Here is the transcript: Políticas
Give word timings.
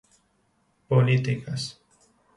Políticas 0.87 1.77